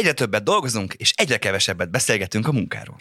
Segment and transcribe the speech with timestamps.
[0.00, 2.96] Egyre többet dolgozunk, és egyre kevesebbet beszélgetünk a munkáról.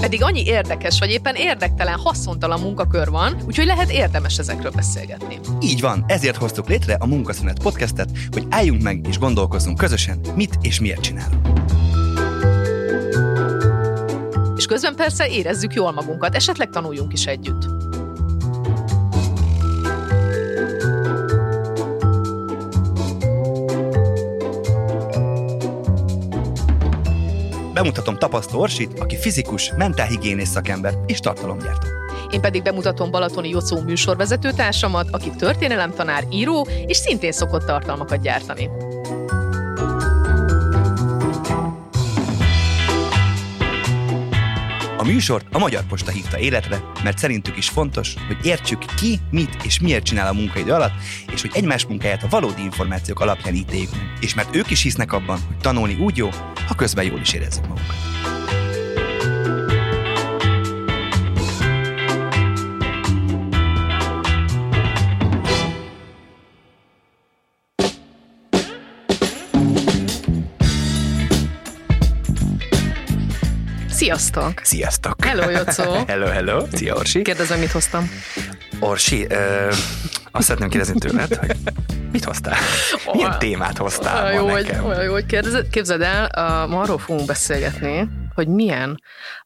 [0.00, 5.38] Pedig annyi érdekes, vagy éppen érdektelen, haszontalan munkakör van, úgyhogy lehet érdemes ezekről beszélgetni.
[5.60, 10.58] Így van, ezért hoztuk létre a Munkaszünet podcastet, hogy álljunk meg és gondolkozzunk közösen, mit
[10.60, 11.48] és miért csinálunk.
[14.56, 17.73] És közben persze érezzük jól magunkat, esetleg tanuljunk is együtt.
[27.74, 31.86] Bemutatom tapasztó Orsit, aki fizikus, mentálhigiénész szakember és tartalomgyártó.
[32.30, 38.70] Én pedig bemutatom Balatoni Jocó műsorvezető társamat, aki történelemtanár, író, és szintén szokott tartalmakat gyártani.
[45.04, 49.56] A műsort a Magyar Posta hívta életre, mert szerintük is fontos, hogy értsük ki, mit
[49.64, 50.92] és miért csinál a munkaidő alatt,
[51.32, 53.90] és hogy egymás munkáját a valódi információk alapján ítéljük.
[54.20, 56.28] És mert ők is hisznek abban, hogy tanulni úgy jó,
[56.66, 58.63] ha közben jól is érezzük magunkat.
[74.04, 74.52] Sziasztok!
[74.62, 75.24] Sziasztok!
[75.24, 75.92] Hello, Jocó!
[76.06, 76.64] hello, hello!
[76.72, 77.22] Szia, Orsi!
[77.22, 78.10] Kérdezem, mit hoztam?
[78.80, 79.72] Orsi, ö,
[80.30, 81.56] azt szeretném kérdezni tőled, hogy
[82.12, 82.56] mit hoztál?
[83.12, 84.84] Milyen témát hoztál Olyan jó, ma hogy, nekem?
[84.84, 85.68] olyan jó, hogy kérdezed.
[85.70, 89.02] Képzeld el, uh, ma arról fogunk beszélgetni, hogy milyen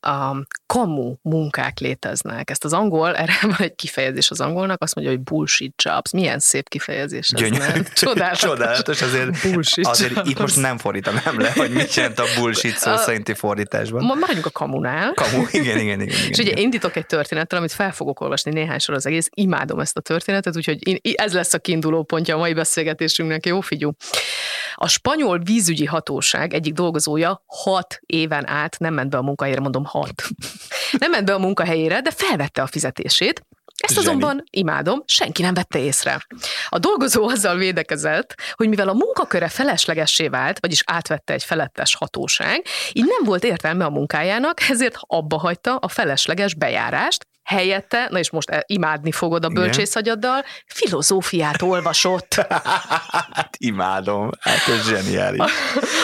[0.09, 2.51] um, kamu munkák léteznek.
[2.51, 6.13] Ezt az angol, erre van egy kifejezés az angolnak, azt mondja, hogy bullshit jobs.
[6.13, 7.73] Milyen szép kifejezés ez, Gyönyörű.
[7.73, 7.85] nem?
[7.95, 8.39] Csodálatos.
[8.41, 10.31] Csodálatos, azért, Bullshit azért jobs.
[10.31, 14.05] itt most nem fordítanám le, hogy mit jelent a bullshit szó A- szerinti fordításban.
[14.05, 15.13] Ma maradjunk a kamunál.
[15.15, 16.01] Kamu, igen, igen, igen.
[16.01, 16.29] igen.
[16.29, 19.29] És ugye indítok egy történettel, amit fel fogok olvasni néhányszor az egész.
[19.35, 23.47] Imádom ezt a történetet, úgyhogy én, ez lesz a kiinduló pontja a mai beszélgetésünknek.
[23.47, 23.91] Jó, figyú.
[24.81, 29.85] A spanyol vízügyi hatóság egyik dolgozója hat éven át nem ment be a munkahelyére, mondom
[29.85, 30.23] hat.
[30.99, 33.43] Nem ment be a munkahelyére, de felvette a fizetését,
[33.79, 34.07] ezt Zseni.
[34.07, 36.27] azonban imádom, senki nem vette észre.
[36.69, 42.65] A dolgozó azzal védekezett, hogy mivel a munkaköre feleslegessé vált, vagyis átvette egy felettes hatóság,
[42.93, 48.31] így nem volt értelme a munkájának, ezért abba hagyta a felesleges bejárást, helyette, na és
[48.31, 52.35] most e- imádni fogod a bölcsészagyaddal, filozófiát olvasott.
[53.33, 55.53] Hát imádom, hát ez zseniális.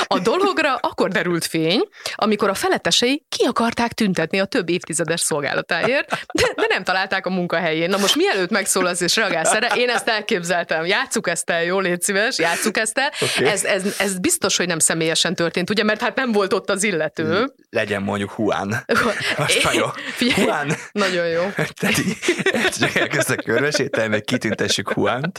[0.07, 6.09] A dologra akkor derült fény, amikor a felettesei ki akarták tüntetni a több évtizedes szolgálatáért,
[6.33, 7.89] de, de nem találták a munkahelyén.
[7.89, 10.87] Na most mielőtt megszólalsz és reagálsz erre, én ezt elképzeltem.
[10.87, 13.13] Játsszuk ezt el, jó, légy szíves, játsszuk ezt el.
[13.21, 13.47] Oké.
[13.47, 16.83] Ez, ez, ez biztos, hogy nem személyesen történt, ugye, mert hát nem volt ott az
[16.83, 17.53] illető.
[17.71, 18.69] Legyen mondjuk Juan.
[19.65, 19.87] Már jó.
[20.15, 20.73] Figyelj, Juan.
[20.93, 21.34] Nagyon jó.
[21.81, 22.17] Tehát így,
[22.79, 25.39] csak elkezdtek körbesételni, meg kitüntessük Juant.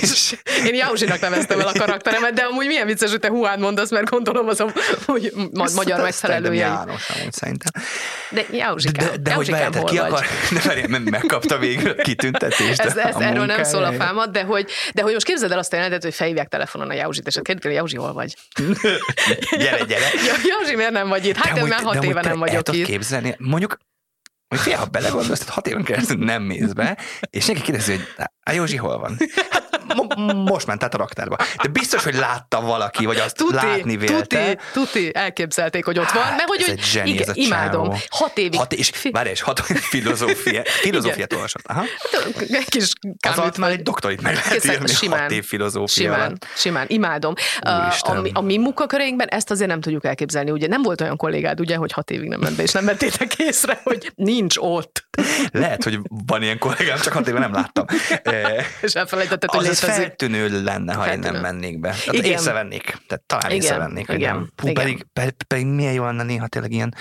[0.00, 0.34] És
[0.66, 4.10] Én Jauzsinak neveztem el a karakteremet, de amúgy milyen vicces, hogy te Huán mondasz, mert
[4.10, 4.72] gondolom az a
[5.06, 6.66] hogy ma- Ezt- magyar megfelelője.
[6.66, 7.82] János, amúgy szerintem.
[8.30, 11.90] De Jauzsikám, De, de hogy várj, tehát hol ki akar, de várj, meg- megkapta végül
[11.90, 12.80] a kitüntetést.
[12.80, 15.58] Ez, ez, a erről nem szól a fámat, de hogy, de hogy most képzeld el
[15.58, 18.34] azt a jelenetet, hogy felhívják telefonon a Jauzsit, és kérdezik, hogy Jauzsi, hol vagy?
[19.58, 20.04] Gyere, gyere.
[20.26, 21.36] Ja, Jauzsi, miért nem vagy itt?
[21.36, 22.84] Hát én amúgy- már hat éve nem vagyok itt.
[22.84, 23.78] képzelni, mondjuk,
[24.48, 26.98] hogy fél, ha belegondolsz, tehát hat éven keresztül nem mész be,
[27.30, 29.16] és neki kérdezi, hogy a Józsi hol van?
[29.50, 29.67] Hát
[30.34, 31.36] most ment át a raktárba.
[31.62, 34.44] De biztos, hogy látta valaki, vagy azt Tuti, látni vélte.
[34.44, 37.32] tuti, tuti, elképzelték, hogy ott van, Hát, mert hogy, ez egy zseni, igen, ez a
[37.34, 37.84] imádom.
[37.84, 37.96] csávó.
[38.10, 38.58] Hat évig.
[38.58, 39.60] Hat, és várj, és hat
[39.92, 41.66] filozófia, filozófiát olvasott.
[41.66, 41.84] Aha.
[42.50, 42.92] egy kis
[43.28, 45.20] Az alatt már egy doktorit meg lehet Készen- írni, simán.
[45.20, 47.34] hat év filozófia Simán, simán, imádom.
[47.84, 48.16] Úristen.
[48.16, 50.50] a, mi- a mi munkaköreinkben ezt azért nem tudjuk elképzelni.
[50.50, 53.34] Ugye nem volt olyan kollégád, ugye, hogy hat évig nem ment be, és nem vettétek
[53.38, 55.06] észre, hogy nincs ott.
[55.52, 57.84] Lehet, hogy van ilyen kollégám, csak hat éve nem láttam.
[58.80, 60.04] És elfelejtetted, hogy Létezik.
[60.04, 61.30] feltűnő lenne, ha én Feltűnő.
[61.32, 61.88] nem mennék be.
[61.88, 62.30] Tehát Igen.
[62.30, 62.84] észrevennék.
[63.06, 64.48] Tehát talán Igen, észrevennék, igen, nem.
[64.56, 64.74] Hú, igen.
[64.74, 66.94] pedig, pedig, pedig, milyen jó lenne néha tényleg ilyen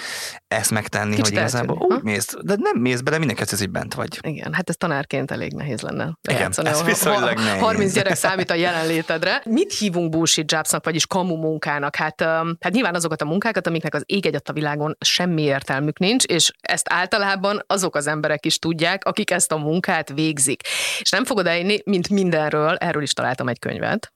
[0.47, 3.63] ezt megtenni, Kicsit hogy igazából eltűnni, úgy mész, de nem mész be, de mindenki hiszi,
[3.63, 4.19] hogy bent vagy.
[4.21, 6.17] Igen, hát ez tanárként elég nehéz lenne.
[6.29, 7.61] Igen, ez viszonylag nehéz.
[7.61, 9.41] 30 gyerek számít a jelenlétedre.
[9.45, 11.95] Mit hívunk bullshit jobsnak, vagyis kamu munkának?
[11.95, 12.21] Hát,
[12.59, 16.51] hát nyilván azokat a munkákat, amiknek az ég egyet a világon semmi értelmük nincs, és
[16.61, 20.61] ezt általában azok az emberek is tudják, akik ezt a munkát végzik.
[20.99, 24.11] És nem fogod elhinni, mint mindenről, erről is találtam egy könyvet.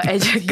[0.00, 0.28] Egy.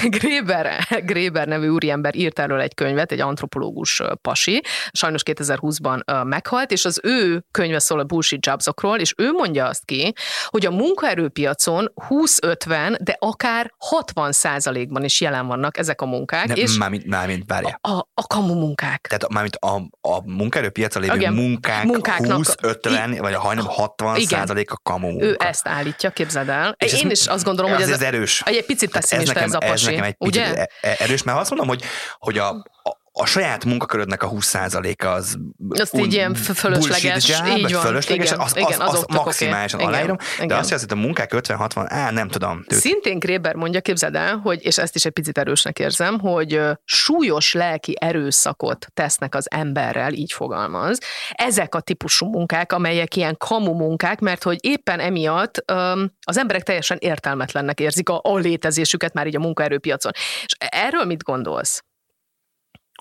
[0.20, 4.62] Gréber, Gréber nevű úriember írt erről egy könyvet, egy antropológus pasi,
[4.92, 9.66] sajnos 2020-ban ö, meghalt, és az ő könyve szól a bullshit jobsokról, és ő mondja
[9.66, 10.12] azt ki,
[10.46, 16.56] hogy a munkaerőpiacon 20-50, de akár 60 százalékban is jelen vannak ezek a munkák, Nem,
[16.56, 17.78] és mármint, mármint, várjál.
[17.82, 19.06] a, a kamu munkák.
[19.06, 19.74] Tehát mármint a,
[20.08, 24.28] a munkaerőpiacon lévő Igen, munkák, munkáknak- 20-50, vagy a hajnam 60 Igen.
[24.28, 25.24] százalék a kamu munka.
[25.24, 26.69] Ő ezt állítja, képzeld el.
[26.76, 28.42] És Én ez- is azt gondolom, hogy ez, ez, ez erős.
[28.44, 29.72] egy picit Hát pessimista ez, a pasi.
[29.72, 30.66] ez nekem egy picit ugye?
[30.80, 31.82] e- erős, mert azt mondom, hogy,
[32.18, 32.48] hogy a,
[32.82, 37.82] a, a saját munkakörödnek a 20%-a az Azt úgy így ilyen fölösleges, job, így van,
[37.82, 40.58] fölösleges, igen, az, az, igen, az, az maximálisan Igen, aláírom, de igen.
[40.58, 42.64] azt jelenti, hogy a munkák 50-60, á, nem tudom.
[42.66, 46.60] Tőt, Szintén Gréber mondja, képzeld el, hogy, és ezt is egy picit erősnek érzem, hogy
[46.84, 50.98] súlyos lelki erőszakot tesznek az emberrel, így fogalmaz.
[51.30, 56.62] Ezek a típusú munkák, amelyek ilyen kamu munkák, mert hogy éppen emiatt öm, az emberek
[56.62, 60.12] teljesen értelmetlennek érzik a, a létezésüket már így a munkaerőpiacon.
[60.44, 61.82] És erről mit gondolsz?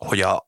[0.06, 0.48] Hogy a,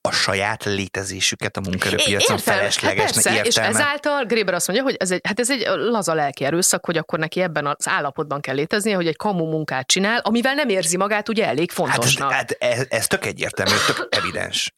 [0.00, 5.20] a saját létezésüket a munkaerőpiacon feleslegesnek hát és ezáltal Gréber azt mondja, hogy ez egy,
[5.24, 9.06] hát ez egy laza lelki erőszak, hogy akkor neki ebben az állapotban kell léteznie, hogy
[9.06, 12.32] egy kamu munkát csinál, amivel nem érzi magát ugye elég Hát, ez, fontosnak.
[12.32, 14.72] hát ez, ez tök egyértelmű, tök evidens.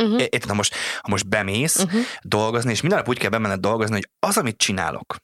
[0.00, 0.20] uh-huh.
[0.20, 2.00] É- Érted, ha most, ha most bemész Uh-huh.
[2.22, 5.16] dolgozni, és minden nap úgy kell bemenned dolgozni, hogy az, amit csinálok,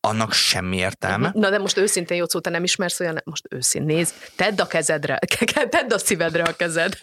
[0.00, 1.30] annak semmi értelme.
[1.34, 5.18] Na de most őszintén, Jocó, te nem ismersz olyan, most őszintén nézd, tedd a kezedre,
[5.70, 6.98] tedd a szívedre a kezed.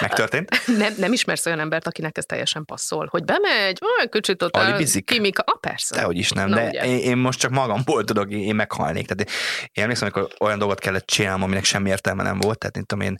[0.00, 0.66] Megtörtént?
[0.78, 4.58] Nem, nem ismersz olyan embert, akinek ez teljesen passzol, hogy bemegy, olyan kicsit ott a
[4.60, 5.06] Alibizik?
[5.06, 5.94] kimika, ah, persze.
[5.96, 6.84] Dehogy is nem, Na, de ugye.
[6.84, 9.06] én, én, most csak magamból tudok, én én meghalnék.
[9.06, 9.30] Tehát
[9.72, 13.04] én emlékszem, amikor olyan dolgot kellett csinálnom, aminek semmi értelme nem volt, tehát mint tudom
[13.04, 13.16] én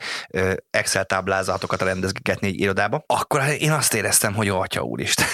[0.70, 5.26] Excel táblázatokat rendezgetni egy irodába, akkor én azt éreztem, hogy atya úristen.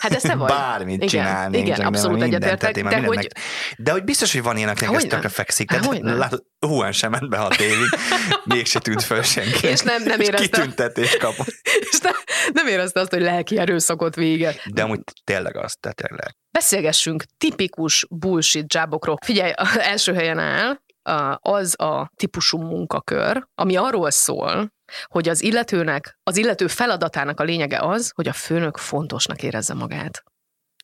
[0.00, 0.48] Hát ez te vagy.
[0.48, 1.58] Bármit Igen, csinálni.
[1.58, 3.28] igen, abszolút egyetértek, de hogy-
[3.76, 5.70] de hogy biztos, hogy van ilyen, akinek ez tökre fekszik.
[5.72, 7.88] Há, Tehát látod, Huan sem ment be hat évig,
[8.44, 9.66] mégse tűnt föl senki.
[9.66, 10.46] És nem- nem érezte.
[10.58, 11.46] Kitüntetés kapott.
[11.62, 12.10] És ne,
[12.52, 14.54] nem érezte azt, hogy lelki erőszakot vége.
[14.72, 16.36] De amúgy tényleg az, tehát tényleg.
[16.50, 19.16] Beszélgessünk tipikus bullshit jobokról.
[19.24, 20.78] Figyelj, első helyen áll
[21.40, 24.72] az a típusú munkakör, ami arról szól,
[25.04, 30.22] hogy az illetőnek, az illető feladatának a lényege az, hogy a főnök fontosnak érezze magát.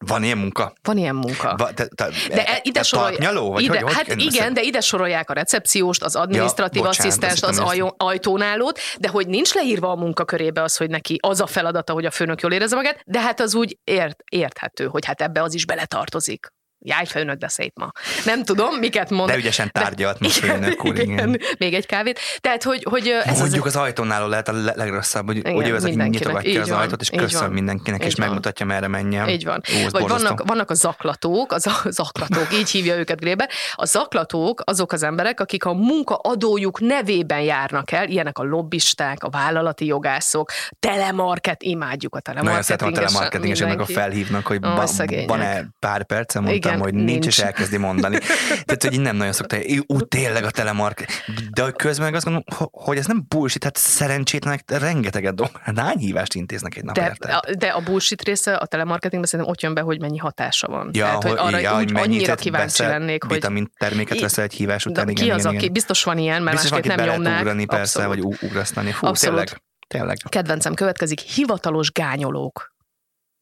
[0.06, 0.72] Van ilyen munka?
[0.82, 1.54] Van ilyen munka.
[1.56, 4.60] Va, te, te, De e- ide sorolj- Nyaló, vagy ide, hogy, hogy hát igen, de
[4.62, 9.90] ide sorolják a recepcióst, az adminisztratív Ja, asszisztenst, az ajó, ajtónálót, de hogy nincs leírva
[9.90, 13.20] a munkakörébe az, hogy neki az a feladata, hogy a főnök jól érezze magát, de
[13.20, 16.46] hát az úgy ért, érthető, hogy hát ebbe az is beletartozik.
[16.84, 17.90] Jaj, főnök, de szép ma.
[18.24, 19.28] Nem tudom, miket mond.
[19.30, 21.08] De ügyesen tárgyalt most igen, főnök úr, igen.
[21.10, 21.40] igen.
[21.58, 22.20] Még egy kávét.
[22.40, 23.76] Tehát, hogy, hogy ez Mondjuk az...
[23.76, 26.10] az ajtónál lehet a le- legrosszabb, hogy Igen, ugye ő mindenkinek.
[26.10, 27.50] nyitogatja Így az van, ajtót, és köszön van.
[27.50, 28.26] mindenkinek, Így és van.
[28.26, 29.28] megmutatja, merre menjen.
[29.28, 29.62] Így van.
[29.76, 30.24] Ó, Vagy borzasztó.
[30.24, 33.50] vannak, vannak a zaklatók, az a zaklatók, így hívja őket Gréber.
[33.74, 39.30] A zaklatók azok az emberek, akik a munkaadójuk nevében járnak el, ilyenek a lobbisták, a
[39.30, 43.30] vállalati jogászok, telemarket, imádjuk a Nagyon szeretem a telemarketingeset.
[43.30, 44.86] telemarketingeseknek, a felhívnak, hogy ba,
[45.26, 47.26] van-e pár percem, mondtam, Igen, hogy nincs, nincs.
[47.26, 48.18] és elkezdi mondani.
[48.64, 49.56] Tehát, hogy nem nagyon szokta.
[49.86, 51.10] Ú, tényleg a telemarket.
[51.50, 55.50] De hogy közben meg azt gondolom, ho- hogy ez nem bullshit, hát szerencsétlenek rengeteget dolg.
[55.62, 59.54] Hát hány hívást intéznek egy nap De, a- de a bullshit része a telemarketingben szerintem
[59.54, 60.90] ott jön be, hogy mennyi hatása van.
[60.92, 64.52] Ja, Tehát, hogy arra ja, úgy, mennyit annyira kíváncsi lennék, hogy Vitamin terméket veszel egy
[64.52, 67.40] hívás után, igen, ki az, igen, aki biztos van ilyen, mert Biztos, másképp nem nyomnák.
[67.40, 68.90] ugrani, persze, vagy ugrasztani.
[68.90, 69.38] Fú, Abszolút.
[69.38, 70.16] tényleg, tényleg.
[70.28, 72.72] Kedvencem következik, hivatalos gányolók.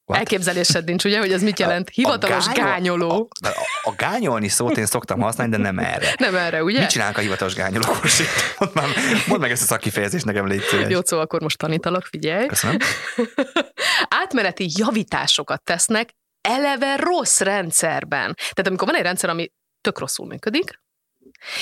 [0.08, 0.20] What?
[0.20, 1.88] Elképzelésed nincs, ugye, hogy ez mit jelent?
[1.88, 3.28] Hivatalos A gányol- gányoló.
[3.44, 3.52] A, a,
[3.82, 6.14] a gányolni szót én szoktam használni, de nem erre.
[6.18, 6.80] Nem erre, ugye?
[6.80, 8.00] Mit csinálnak a hivatalos gányolók?
[8.58, 8.86] Mondd, már,
[9.26, 10.88] mondd meg ezt a szakifejezést nekem, légy szíves.
[10.90, 12.46] Jó, szóval akkor most tanítalak, figyelj.
[12.46, 12.76] Köszönöm.
[14.22, 16.10] Átmeneti javításokat tesznek
[16.40, 18.34] eleve rossz rendszerben.
[18.34, 20.80] Tehát amikor van egy rendszer, ami tök rosszul működik,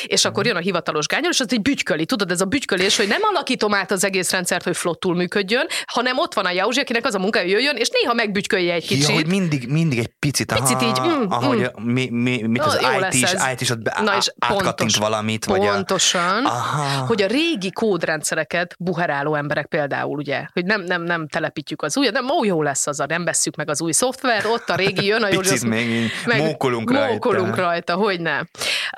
[0.06, 0.32] és Mhm.
[0.32, 2.06] akkor jön a hivatalos gányol, és az egy bütyköli.
[2.06, 6.18] Tudod, ez a bütykölés, hogy nem alakítom át az egész rendszert, hogy flottul működjön, hanem
[6.18, 9.08] ott van a Jauzsi, akinek az a hogy jöjjön, és néha megbütykölje egy kicsit.
[9.08, 11.62] Ja, hogy mindig, mindig egy picit, aha, Picit így, mm, ahogy mm.
[11.64, 13.32] a- mi, mi, mit az jó IT is.
[13.52, 15.72] IT is ott be, Na és átkattint pontos- valamit, vagy a...
[15.72, 16.44] Pontosan.
[16.44, 17.06] Aha.
[17.06, 22.12] hogy a régi kódrendszereket buheráló emberek például, ugye, hogy nem, nem, nem telepítjük az újat,
[22.12, 25.04] nem, ó, jó lesz az, a, nem vesszük meg az új szoftvert, ott a régi
[25.06, 27.12] jön, a jó, Picit még így meg mókolunk rajta.
[27.12, 28.40] mókolunk rajta, hogy ne.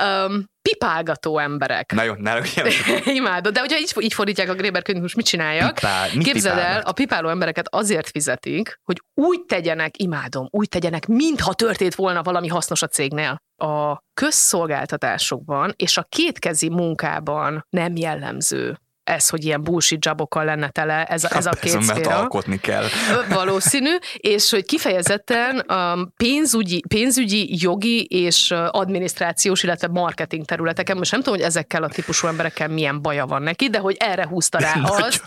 [0.05, 1.93] Um, pipálgató emberek.
[1.93, 2.39] Na jó, ne.
[3.21, 5.75] Imádod, de ugye így, így fordítják a Gréber könyv, most mit csináljak?
[5.75, 6.89] Pipál, mit Képzeld el, pipálgat?
[6.89, 12.49] a pipáló embereket azért fizetik, hogy úgy tegyenek, imádom, úgy tegyenek, mintha történt volna valami
[12.49, 13.43] hasznos a cégnél.
[13.57, 21.05] A közszolgáltatásokban és a kétkezi munkában nem jellemző ez, hogy ilyen bullshit jobokkal lenne tele,
[21.05, 22.85] ez a, ez a két mert alkotni kell.
[23.29, 31.21] Valószínű, és hogy kifejezetten um, pénzügyi, pénzügyi, jogi és adminisztrációs, illetve marketing területeken, most nem
[31.21, 34.73] tudom, hogy ezekkel a típusú emberekkel milyen baja van neki, de hogy erre húzta rá
[34.83, 35.23] az.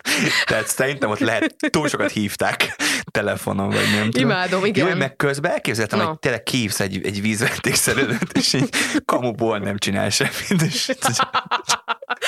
[0.45, 2.75] Tehát szerintem ott lehet, túl sokat hívták
[3.11, 4.29] telefonon, vagy nem tudom.
[4.29, 4.87] Imádom, igen.
[4.87, 6.05] Jó, meg közben elképzeltem, Na.
[6.05, 8.69] hogy tényleg kívsz egy, egy vízvetékszerelőt, és így
[9.05, 10.61] kamuból nem csinál semmit.
[10.61, 10.91] És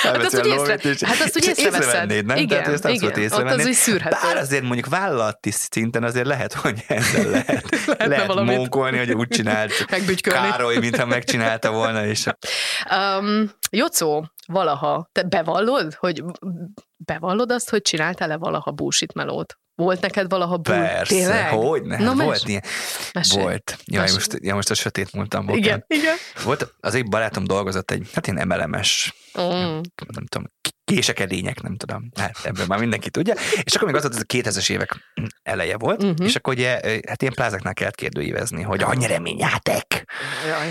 [0.02, 2.24] Hát azt úgy észre, hát azt úgy észreveszed.
[2.24, 2.36] nem?
[2.36, 4.16] Igen, Tehát, ezt igen, ott az úgy szűrhető.
[4.22, 8.56] Bár azért mondjuk vállalati szinten azért lehet, hogy ezzel lehet, Lehetne lehet valamit.
[8.56, 9.72] mókolni, hogy úgy csinált.
[10.20, 12.26] Károly, mintha megcsinálta volna, és
[13.18, 16.22] Um, Jocó, valaha, te bevallod, hogy
[16.96, 19.58] bevallod azt, hogy csináltál-e valaha bullshit melót?
[19.76, 20.74] Volt neked valaha bull?
[20.74, 21.48] persze, Tényleg?
[21.48, 22.62] hogy ne, Na, hát mes- volt ilyen.
[23.12, 23.42] mesélj.
[23.42, 23.76] Volt.
[23.84, 24.14] Jaj, Mesélj.
[24.18, 25.58] most, ja, most a sötét múltam volt.
[25.58, 26.14] Igen, igen.
[26.44, 29.80] Volt, az egy barátom dolgozott egy, hát ilyen emelemes, Mm.
[30.12, 30.50] nem tudom,
[30.84, 33.34] késekedények, nem tudom, hát ebből már mindenki tudja.
[33.62, 35.12] És akkor még az volt, ez a 2000-es évek
[35.42, 36.26] eleje volt, uh-huh.
[36.26, 40.04] és akkor ugye, hát ilyen plázáknál kellett kérdőívezni, hogy annyi reményátek.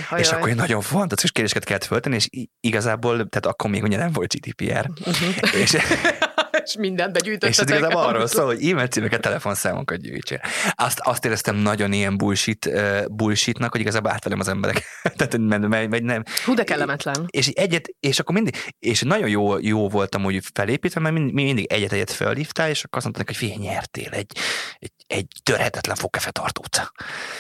[0.09, 2.27] Jaj, És akkor nagyon fantasztikus kérdéseket kellett föltenni, és
[2.59, 4.87] igazából, tehát akkor még ugye nem volt GDPR.
[4.87, 5.61] Mhm.
[5.61, 5.77] és,
[6.63, 7.69] és mindent és begyűjtöttetek.
[7.69, 10.41] ez igazából arról szól, hogy e-mail címeket, telefonszámokat gyűjtsél.
[10.71, 14.83] Azt, azt éreztem nagyon ilyen bullshit, uh, bullshitnak, hogy igazából átvelem az emberek.
[15.17, 17.25] Tehát, mert, mert nem, Hú, de kellemetlen.
[17.29, 21.71] és egyet, és akkor mindig, és nagyon jó, jó voltam úgy felépítve, mert mind- mindig
[21.71, 24.31] egyet-egyet felhívtál, és akkor azt mondták, hogy figyelj, nyertél egy,
[24.79, 26.91] egy, egy törhetetlen fogkefetartót.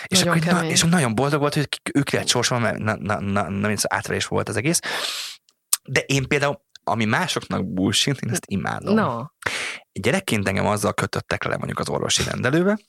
[0.05, 3.19] És Nagyon akkor na, és nagyon boldog volt, hogy ők lett sorsolva, mert na, na,
[3.19, 4.79] na, na átverés volt az egész.
[5.83, 8.95] De én például, ami másoknak bullshit, én ezt imádom.
[8.95, 9.33] Na,
[9.91, 12.79] Gyerekként engem azzal kötöttek le mondjuk az orvosi rendelőbe,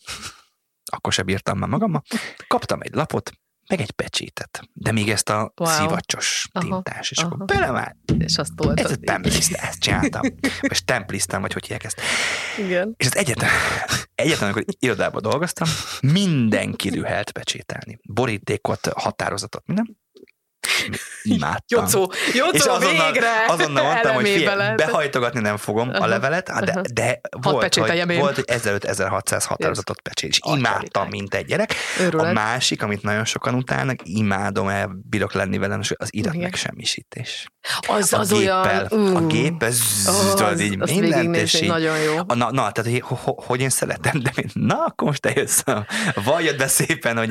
[0.84, 2.02] akkor se bírtam már magammal,
[2.46, 3.30] kaptam egy lapot,
[3.68, 5.68] meg egy pecsétet, de még ezt a Wow.
[5.70, 7.26] szivacsos tintás, és aha.
[7.26, 8.80] akkor belemált, és azt volt.
[8.80, 10.22] ez a templista, ezt csináltam.
[10.60, 12.00] Vagy templiztam, vagy hogy hívják ezt.
[12.58, 12.94] Igen.
[12.96, 13.50] És az egyetlen,
[14.14, 15.68] egyetlen, amikor irodában dolgoztam,
[16.00, 17.98] mindenki rühelt pecsételni.
[18.02, 19.98] Borítékot, határozatot, minden.
[21.22, 21.82] Imádtam.
[21.82, 26.64] Jocó, Jocó, És azonnal, végre azonnal mondtam, hogy figyelj, behajtogatni nem fogom Aha, a levelet,
[26.64, 28.18] de, de volt, hogy, én.
[28.18, 31.74] volt, hogy 1500 határozatot pecsét, és imádtam, mint egy gyerek.
[32.00, 32.26] Őrület.
[32.26, 37.46] A másik, amit nagyon sokan utálnak, imádom, el bírok lenni velem, az irat megsemmisítés.
[37.88, 39.16] Az, A az géppel, olyan...
[39.16, 39.70] a géppel,
[40.36, 42.16] tudod, így mindent, és így, nagyon jó.
[42.26, 45.60] a- Na, na, tehát hogy, ho- hogy én szeretem, de na, akkor most te jössz.
[46.14, 47.30] Valljad be szépen, hogy,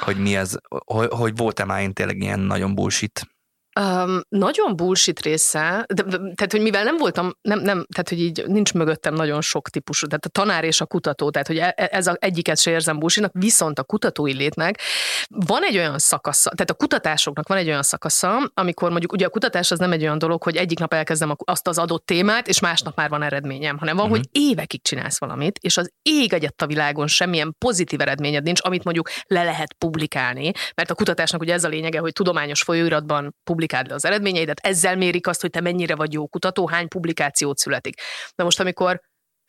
[0.00, 3.37] hogy mi az, hogy, hogy volt-e már én tényleg ilyen nagyon bullshit.
[3.80, 8.20] Um, nagyon bullshit része, de, de, tehát hogy mivel nem voltam, nem, nem, tehát hogy
[8.20, 11.72] így nincs mögöttem nagyon sok típusú, tehát a tanár és a kutató, tehát hogy e-
[11.76, 14.80] e- ez a, egyiket se érzem bullshitnak, viszont a kutatói létnek
[15.28, 19.30] van egy olyan szakasza, tehát a kutatásoknak van egy olyan szakasza, amikor mondjuk ugye a
[19.30, 22.60] kutatás az nem egy olyan dolog, hogy egyik nap elkezdem azt az adott témát, és
[22.60, 24.14] másnap már van eredményem, hanem van, Mhm.
[24.14, 24.30] uh-huh.
[24.32, 28.84] hogy évekig csinálsz valamit, és az ég egyet a világon semmilyen pozitív eredményed nincs, amit
[28.84, 33.36] mondjuk le lehet publikálni, mert a kutatásnak ugye ez a lényege, hogy tudományos folyóiratban
[33.68, 37.58] publikáld le az eredményeidet, ezzel mérik azt, hogy te mennyire vagy jó kutató, hány publikációt
[37.58, 38.00] születik.
[38.34, 39.00] Na most, amikor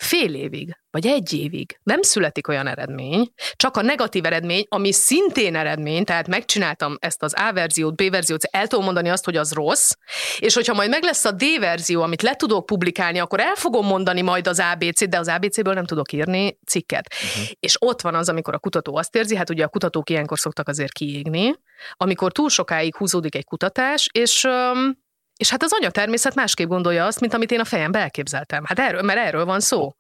[0.04, 5.56] fél évig, vagy egy évig nem születik olyan eredmény, csak a negatív eredmény, ami szintén
[5.56, 9.54] eredmény, tehát megcsináltam ezt az A verziót, B verziót, el tudom mondani azt, hogy az
[9.54, 9.92] rossz,
[10.40, 13.86] és hogyha majd meg lesz a D verzió, amit le tudok publikálni, akkor el fogom
[13.86, 17.14] mondani majd az ABC-t, de az ABC-ből nem tudok írni cikket.
[17.14, 17.50] Uh-huh.
[17.60, 20.68] És ott van az, amikor a kutató azt érzi, hát ugye a kutatók ilyenkor szoktak
[20.68, 21.54] azért kiégni,
[21.94, 24.48] amikor túl sokáig húzódik egy kutatás, és
[25.36, 28.64] és hát az anyatermészet másképp gondolja azt, mint amit én a fejembe elképzeltem.
[28.66, 29.92] Hát erről, mert erről van szó.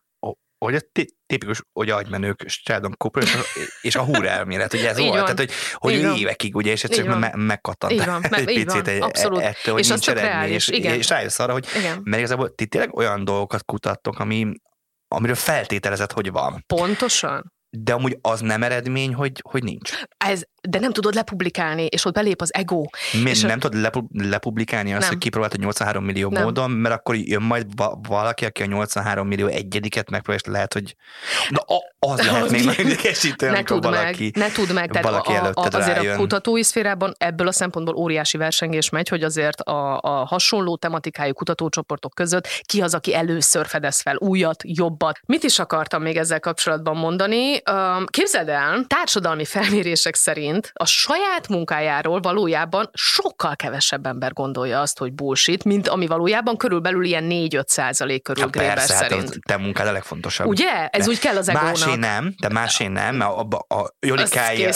[0.66, 3.40] hogy a ti- tipikus, hogy agymenők, Sheldon Cooper és a,
[3.82, 5.36] és a húr elmélet, ugye ez Így volt, van.
[5.36, 8.86] tehát hogy, hogy Így évekig, ugye, és egyszerűen me- megkattant Így van, egy így picit
[8.86, 9.42] van, abszolút.
[9.42, 10.94] ettől, hogy És nincs eredmény, reális, és, igen.
[10.98, 12.00] és rájössz arra, hogy Igen.
[12.04, 14.52] mert igazából ti tényleg olyan dolgokat kutattok, ami,
[15.08, 16.64] amiről feltételezed, hogy van.
[16.68, 17.54] Pontosan.
[17.72, 19.92] De amúgy az nem eredmény, hogy, hogy nincs.
[20.18, 22.84] Ez, de nem tudod lepublikálni, és ott belép az ego.
[23.24, 25.10] Mi És nem a- tudod lepu- lepublikálni azt, Nem.
[25.10, 26.44] hogy kipróbáltad 83 millió Nem.
[26.44, 30.74] módon, mert akkor jön majd va- valaki, aki a 83 millió egyediket megpróbálja, és lehet,
[30.74, 30.96] hogy
[31.50, 34.32] na, a- az lehet még nagyon idegesítő, Ne tudd valaki...
[34.36, 34.90] meg, ne tudd meg.
[34.92, 36.14] Tehát valaki a, a, azért rájön.
[36.14, 41.34] a kutatói szférában ebből a szempontból óriási versengés megy, hogy azért a, a hasonló tematikájú
[41.34, 45.20] kutatócsoportok között ki az, aki először fedez fel újat, jobbat.
[45.26, 47.59] Mit is akartam még ezzel kapcsolatban mondani?
[47.66, 54.98] Öm, Képzeld el, társadalmi felmérések szerint a saját munkájáról valójában sokkal kevesebb ember gondolja azt,
[54.98, 59.30] hogy bullshit, mint ami valójában körülbelül ilyen 4-5 százalék körül Hát Gréber persze, hát szerint.
[59.30, 60.48] a te munkád a legfontosabb.
[60.48, 60.88] Ugye?
[60.88, 61.68] Ez De úgy kell az egónak.
[61.68, 64.70] Másé nem, de másé nem, mert a, a, Jolikája,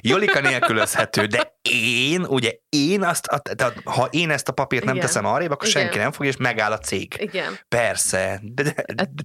[0.00, 4.94] Jolika nélkülözhető, de én, ugye én azt, a, tehát ha én ezt a papírt nem
[4.94, 5.06] Igen.
[5.06, 5.82] teszem arrébb, akkor Igen.
[5.82, 7.14] senki nem fog, és megáll a cég.
[7.18, 7.58] Igen.
[7.68, 8.74] Persze, de, de,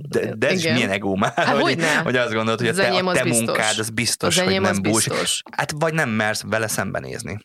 [0.10, 0.74] de, de ez is Igen.
[0.76, 1.96] milyen egó már, Hát hogy, hogyne.
[1.96, 3.46] hogy azt gondolod, hogy a Az te, enyém a te biztos.
[3.46, 5.12] munkád az biztos, Az hogy nem bullshit.
[5.12, 5.42] biztos.
[5.52, 7.40] Hát vagy nem mersz vele szembenézni,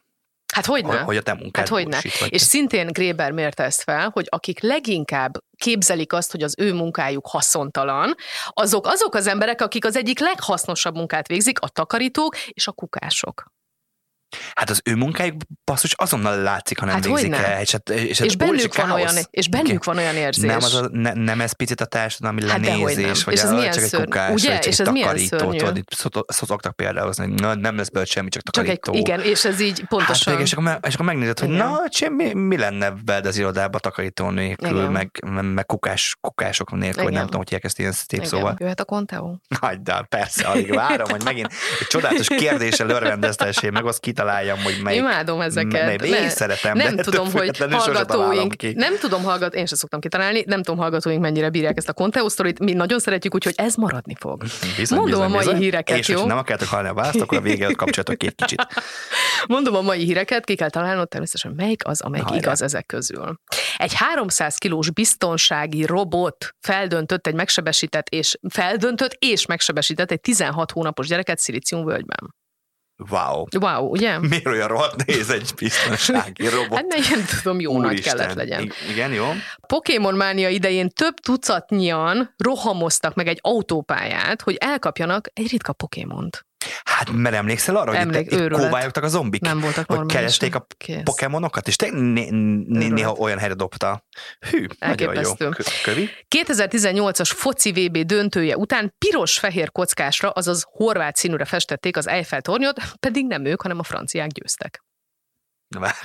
[0.55, 1.91] Hát hogy hogy, hogy a te munkád Hát hogy ne?
[1.91, 6.55] bullshit, vagy És szintén Gréber mérte ezt fel, hogy akik leginkább képzelik azt, hogy az
[6.59, 8.15] ő munkájuk haszontalan,
[8.49, 13.45] azok azok az emberek, akik az egyik leghasznosabb munkát végzik, a takarítók és a kukások.
[14.55, 17.61] Hát az ő munkájuk basszus azonnal látszik, ha nem Hát végzik el.
[17.61, 19.27] És, hát, és, És hát bennük óriási van, olyan, káosz.
[19.31, 20.45] és bennük van olyan érzés.
[20.51, 23.55] Nem, az a, ne, nem ez picit a társadalmi Hát lenézés, vagy És ez a,
[23.55, 24.49] milyen csak egy kukás, ugye?
[24.57, 25.81] vagy És egy ez milyen takarító, szörnyű?
[25.89, 29.13] szoktak- példáhozni, hogy na, nem lesz belőle semmi, csak Csak egy, takarító.
[29.13, 30.33] igen, és ez így Hát pontosan.
[30.33, 31.67] igen, és akkor, és akkor megnézed, hogy Igen.
[31.67, 37.03] na, sem, mi, mi lenne veled az irodába takarító nélkül, meg, meg, kukás, kukások nélkül,
[37.03, 37.15] hogy Igen.
[37.15, 38.55] nem tudom, hogy ezt ilyen szép szóval.
[38.59, 39.35] Jöhet a Conteo?
[39.61, 41.49] Hagyd persze, alig várom, hogy megint
[41.81, 45.01] egy csodálatos kérdéssel örvendeztessél, meg azt kitaláljam, hogy melyik.
[45.01, 45.85] Imádom ezeket.
[45.87, 48.73] melyik- Én szeretem, nem de tudom, hogy hallgatóink, ki.
[48.77, 52.29] nem tudom hallgat, én sem szoktam kitalálni, nem tudom hallgatóink mennyire bírják ezt a Conteo
[52.29, 54.43] sztorit, mi nagyon szeretjük, úgyhogy ez maradni fog.
[54.77, 55.57] Bizony, Mondom bizony, a mai bizony.
[55.61, 56.27] híreket, És jó?
[56.27, 58.67] nem akartok hallani a választ, akkor a előtt kapcsolatok két kicsit.
[59.49, 62.41] Mondom a mai híreket, ki kell találnod természetesen melyik az, amelyik Hajrá.
[62.43, 63.41] igaz ezek közül.
[63.77, 71.07] Egy 300 kilós biztonsági robot feldöntött egy megsebesített és feldöntött és megsebesített egy 16 hónapos
[71.07, 72.35] gyereket Szilíciumvölgyben.
[73.11, 73.45] Wow.
[73.61, 74.19] Wow, ugye?
[74.19, 76.75] Miért olyan rohadt néz egy biztonsági robot?
[76.75, 78.17] Hát nem tudom, jó nagy Úristen.
[78.17, 78.63] kellett legyen.
[78.63, 79.27] I- Igen, jó.
[79.67, 86.46] Pokémon mánia idején több tucatnyian rohamoztak meg egy autópályát, hogy elkapjanak egy ritka Pokémont.
[86.97, 88.65] Hát, mert emlékszel arra, hogy Emlék, itt, itt őrület.
[88.65, 89.41] kóvályogtak a zombik?
[89.41, 91.03] Nem voltak hogy keresték a Kész.
[91.05, 94.05] Pokémonokat, és te né- né- néha olyan helyre dobta.
[94.51, 95.11] Hű, nagyon jó.
[95.11, 95.49] Elképesztő.
[95.49, 96.09] Kö- Kövi?
[96.37, 103.27] 2018-as foci VB döntője után piros-fehér kockásra, azaz horvát színűre festették az Eiffel tornyot, pedig
[103.27, 104.85] nem ők, hanem a franciák győztek.
[105.69, 105.97] Na, várj.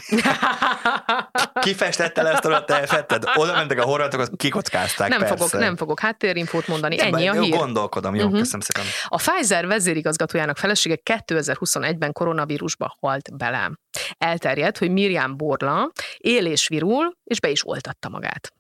[1.60, 3.24] Ki festette le ezt a te fetted?
[3.36, 5.36] Oda mentek a horvátok, az kikockázták, nem, persze.
[5.38, 7.56] fogok, nem fogok háttérinfót mondani, Nem, ennyi a jó, hír.
[7.56, 8.38] Gondolkodom, jó, Mhm.
[8.38, 8.86] köszönöm szépen.
[9.08, 13.72] A Pfizer vezérigazgatójának felesége 2021-ben koronavírusba halt bele.
[14.18, 18.53] Elterjedt, hogy Miriam Borla él és virul, és be is oltatta magát.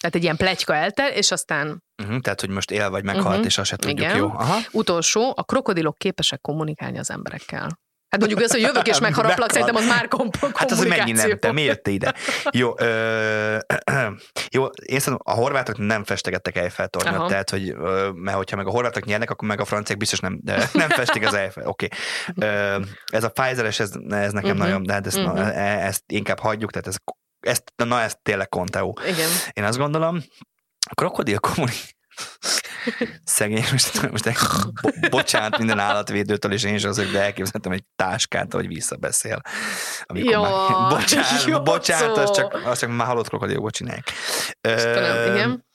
[0.00, 3.46] Tehát egy ilyen pletyka elter, és aztán Uh-huh, tehát, hogy most él vagy meghalt, Mhm.
[3.46, 4.16] és azt se tudjuk, Igen.
[4.16, 4.28] jó.
[4.28, 4.58] Aha.
[4.72, 7.78] utolsó, a krokodilok képesek kommunikálni az emberekkel.
[8.14, 11.28] Hát mondjuk az, hogy jövök és megharaplak, szerintem az már kom- Hát az mennyi kommunikáció.
[11.28, 12.14] nem, te miért jöttél ide?
[12.50, 13.56] Jó, ö,
[14.56, 18.66] jó, én szerintem a horvátok nem festegettek Eiffel tornyot, tehát, hogy, ö, mert hogyha meg
[18.66, 21.88] a horvátok nyernek, akkor meg a franciák biztos nem, de nem festik az Eiffel, oké.
[22.36, 22.80] Okay.
[23.12, 24.58] Ez a Pfizeres, ez, ez nekem Mhm.
[24.58, 25.36] nagyon, de hát ezt, Mhm.
[25.36, 26.96] e- ezt inkább hagyjuk, tehát ez,
[27.40, 28.98] ezt, na ez tényleg konteó.
[29.06, 29.28] Igen.
[29.52, 30.22] Én azt gondolom,
[30.90, 31.96] a krokodil kommunik...
[33.24, 34.36] Szegény, most, most egy,
[34.82, 39.40] bo- bocsánat minden állatvédőtől, és én is az, hogy elképzeltem egy táskát, hogy visszabeszél.
[40.02, 42.32] Amikor Jaj, már, bocsánat, jó bocsánat, az szó.
[42.32, 44.10] csak, az csak már halott krokodilból csinálják.
[44.60, 45.66] Istenem, Ö, igen.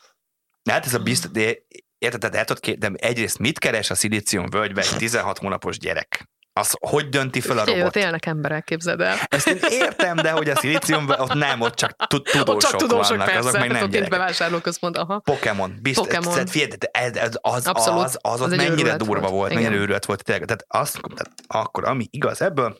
[0.70, 1.56] Hát ez a biztos, de
[1.98, 6.30] érted, tehát el tudod de egyrészt mit keres a szilícium völgyben egy 16 hónapos gyerek?
[6.60, 8.04] Az hogy dönti fel a Figyelj, ott robot?
[8.06, 9.16] élnek emberek, képzeld el.
[9.28, 12.76] Ezt én értem, de hogy a szilícium, ott nem, ott csak tud- tudósok, Ott csak
[12.80, 14.12] tudósok, vannak, persze, azok meg nem ott gyerekek.
[14.20, 15.20] bevásárlóközpont, aha.
[15.20, 16.06] Pokémon, biztos.
[16.08, 16.34] Pokémon.
[16.34, 18.04] Tehát figyelj, ez, ez, az, Abszolút.
[18.04, 19.32] az, az, Az mennyire durva volt.
[19.32, 20.46] volt, mennyire őrület volt tényleg.
[20.46, 22.78] Tehát, azt, tehát akkor, ami igaz ebből,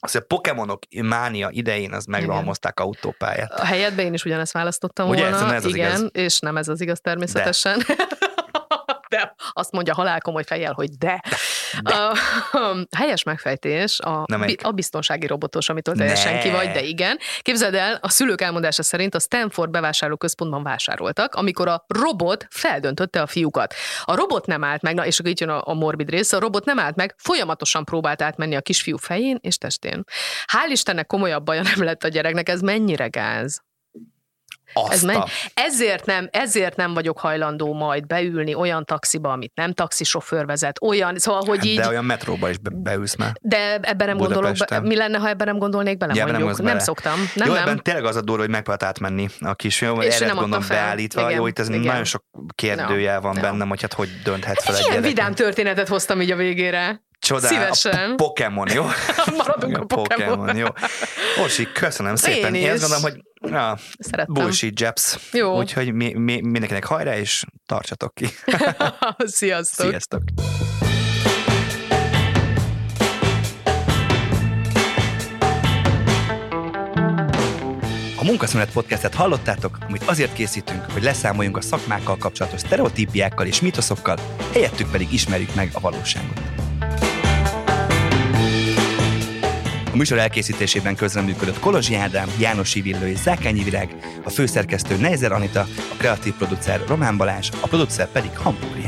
[0.00, 3.52] az, hogy a Pokémonok mánia idején az megrohamozták autópályát.
[3.60, 5.46] A helyedben én is ugyanezt választottam Ugye, volna.
[5.46, 6.08] ez- ez az igen, igaz.
[6.12, 7.78] és nem ez az igaz természetesen.
[7.86, 7.94] De.
[9.16, 11.22] de azt mondja halálkomoly fejjel, hogy de.
[11.82, 11.94] De.
[11.94, 12.10] A,
[12.52, 16.38] a helyes megfejtés a, Na, a biztonsági robotos, amitől teljesen Ne.
[16.38, 17.18] ki vagy, de igen.
[17.40, 23.26] Képzeld el, a szülők elmondása szerint a Stanford bevásárlóközpontban vásároltak, amikor a robot feldöntötte a
[23.26, 23.74] fiúkat.
[24.04, 26.40] A robot nem állt meg, na és akkor itt jön a, a morbid része, a
[26.40, 30.04] robot nem állt meg, folyamatosan próbált átmenni a kisfiú fején és testén.
[30.52, 33.60] Hál' Istennek komolyabb baja nem lett a gyereknek, ez mennyire gáz.
[34.72, 35.20] Azt Ez menj,
[35.54, 41.18] ezért, nem, ezért nem vagyok hajlandó majd beülni olyan taxiba, amit nem taxisofőr vezet, olyan,
[41.18, 43.32] szóval, hogy így, Hát De olyan metróba is be, beülsz már.
[43.40, 46.56] de ebben nem gondolok, be, mi lenne, ha ebben nem gondolnék bele, Ja, nem mondjuk.
[46.56, 46.78] Nem, bele.
[46.78, 47.18] szoktam.
[47.34, 47.62] Nem, jó, nem.
[47.62, 50.76] ebben tényleg az a durva, hogy megpróbált átmenni a kisfiú, És erre nem gondolom fel.
[50.76, 51.20] beállítva.
[51.20, 51.80] Igen, Jó, itt ez igen.
[51.80, 53.40] nagyon sok kérdőjel van Ja.
[53.40, 57.02] bennem, hogy hát hogy dönthet fel egy Ilyen vidám történetet hoztam így a végére.
[57.22, 58.10] Csodál, Szívesen.
[58.10, 58.84] A Pokémon, jó?
[59.36, 60.56] Maradunk a Pokémon.
[60.56, 60.66] jó.
[61.42, 62.54] Orsi, köszönöm szépen.
[62.54, 62.88] Én Én, azt is.
[62.88, 64.34] gondolom, hogy ja, Szerettem.
[64.34, 65.18] bullshit jabs.
[65.32, 65.56] Jó.
[65.58, 68.28] Úgyhogy mi, mi, mindenkinek hajrá, és tartsatok ki.
[69.18, 69.88] Sziasztok.
[69.88, 70.22] Sziasztok.
[78.18, 84.16] A Munkaszünet podcastet hallottátok, amit azért készítünk, hogy leszámoljunk a szakmákkal kapcsolatos sztereotípiákkal és mitoszokkal,
[84.52, 86.51] helyettük pedig ismerjük meg a valóságot.
[89.92, 95.60] A műsor elkészítésében közreműködött Kolozsi Ádám, János Villő és Zákányi Virág, a főszerkesztő Neizer Anita,
[95.60, 98.81] a kreatív producer Román Balázs, a producer pedig Hamburg